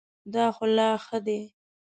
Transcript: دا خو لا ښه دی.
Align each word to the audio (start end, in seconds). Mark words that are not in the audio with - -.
دا 0.33 0.45
خو 0.55 0.65
لا 0.75 0.89
ښه 1.05 1.17
دی. 1.25 1.39